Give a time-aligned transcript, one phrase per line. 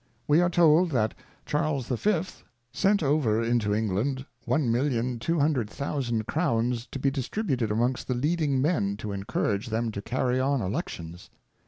[0.27, 0.89] We are told.
[0.89, 1.13] That
[1.45, 5.25] Charles the Fifth sent over into England 1200000 Members in Parliament.
[5.27, 10.39] 165 1200000 Crowns to be distributed amongst the Leading Men, to encourage them to carry
[10.39, 11.29] on Elections.